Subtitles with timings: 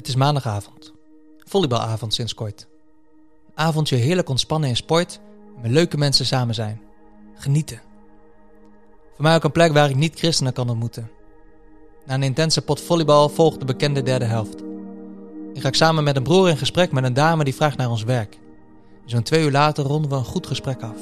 [0.00, 0.92] Het is maandagavond.
[1.38, 2.66] Volleybalavond sinds kort.
[3.46, 5.20] Een avondje heerlijk ontspannen in sport
[5.56, 6.80] en met leuke mensen samen zijn.
[7.34, 7.80] Genieten.
[9.14, 11.10] Voor mij ook een plek waar ik niet-christenen kan ontmoeten.
[12.06, 14.62] Na een intense pot volleybal volgt de bekende derde helft.
[15.52, 18.02] Ik ga samen met een broer in gesprek met een dame die vraagt naar ons
[18.02, 18.38] werk.
[19.04, 20.96] Zo'n twee uur later ronden we een goed gesprek af.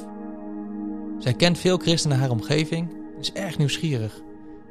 [1.18, 4.20] Zij kent veel christenen in haar omgeving en is erg nieuwsgierig.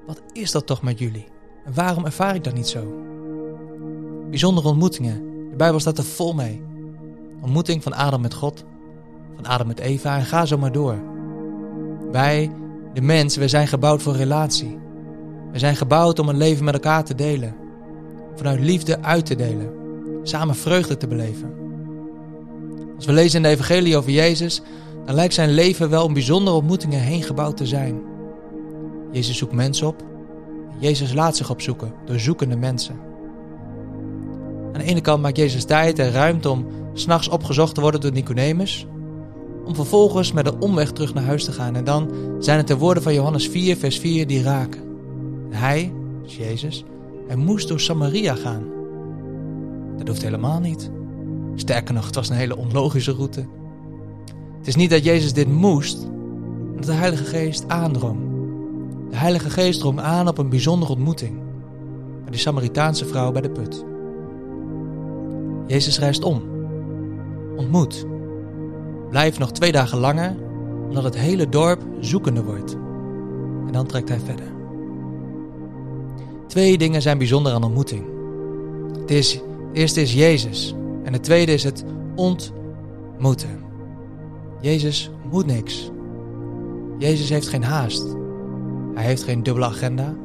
[0.05, 1.27] Wat is dat toch met jullie?
[1.65, 3.15] En waarom ervaar ik dat niet zo?
[4.29, 5.21] Bijzondere ontmoetingen.
[5.49, 6.61] De Bijbel staat er vol mee.
[7.41, 8.63] Ontmoeting van Adam met God,
[9.35, 10.95] van Adam met Eva en ga zo maar door.
[12.11, 12.51] Wij,
[12.93, 14.77] de mens, we zijn gebouwd voor relatie.
[15.51, 17.55] We zijn gebouwd om een leven met elkaar te delen.
[18.35, 19.71] Vanuit liefde uit te delen.
[20.23, 21.53] Samen vreugde te beleven.
[22.95, 24.61] Als we lezen in de evangelie over Jezus,
[25.05, 28.01] dan lijkt zijn leven wel om bijzondere ontmoetingen heen gebouwd te zijn.
[29.11, 30.03] Jezus zoekt mensen op.
[30.79, 32.99] Jezus laat zich opzoeken door zoekende mensen.
[34.77, 38.11] Aan de ene kant maakt Jezus tijd en ruimte om s'nachts opgezocht te worden door
[38.11, 38.87] Nicodemus,
[39.65, 41.75] om vervolgens met een omweg terug naar huis te gaan.
[41.75, 44.81] En dan zijn het de woorden van Johannes 4, vers 4 die raken.
[45.49, 46.83] hij, dus Jezus,
[47.27, 48.63] hij moest door Samaria gaan.
[49.97, 50.91] Dat hoeft helemaal niet.
[51.55, 53.45] Sterker nog, het was een hele onlogische route.
[54.57, 56.07] Het is niet dat Jezus dit moest,
[56.67, 58.19] maar dat de Heilige Geest aandrong.
[59.09, 61.39] De Heilige Geest drong aan op een bijzondere ontmoeting
[62.23, 63.85] met die Samaritaanse vrouw bij de put.
[65.67, 66.41] Jezus reist om,
[67.55, 68.05] ontmoet,
[69.09, 70.35] blijft nog twee dagen langer,
[70.87, 72.73] omdat het hele dorp zoekende wordt.
[73.65, 74.55] En dan trekt hij verder.
[76.47, 78.05] Twee dingen zijn bijzonder aan ontmoeting.
[78.99, 79.43] Het, is, het
[79.73, 81.83] eerste is Jezus en het tweede is het
[82.15, 83.59] ontmoeten.
[84.61, 85.91] Jezus moet niks.
[86.97, 88.15] Jezus heeft geen haast.
[88.93, 90.15] Hij heeft geen dubbele agenda.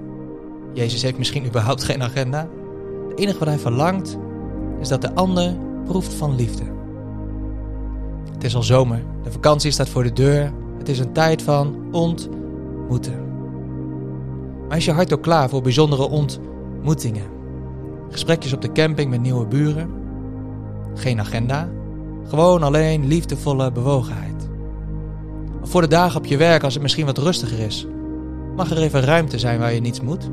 [0.72, 2.48] Jezus heeft misschien überhaupt geen agenda.
[3.08, 4.18] Het enige wat hij verlangt
[4.82, 6.64] is dat de ander proeft van liefde.
[8.32, 10.52] Het is al zomer, de vakantie staat voor de deur.
[10.78, 13.30] Het is een tijd van ontmoeten.
[14.68, 17.26] Maar is je hart ook klaar voor bijzondere ontmoetingen?
[18.10, 19.90] Gesprekjes op de camping met nieuwe buren?
[20.94, 21.68] Geen agenda,
[22.28, 24.48] gewoon alleen liefdevolle bewogenheid.
[25.62, 27.86] Voor de dagen op je werk als het misschien wat rustiger is,
[28.56, 30.30] mag er even ruimte zijn waar je niets moet.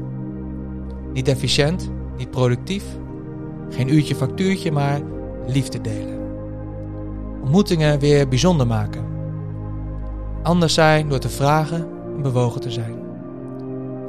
[1.13, 2.83] Niet efficiënt, niet productief,
[3.69, 5.01] geen uurtje factuurtje, maar
[5.47, 6.19] liefde delen.
[7.41, 9.05] Ontmoetingen weer bijzonder maken.
[10.43, 12.95] Anders zijn door te vragen en bewogen te zijn.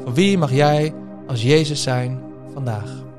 [0.03, 0.95] Voor wie mag jij
[1.27, 2.21] als Jezus zijn
[2.53, 3.10] vandaag?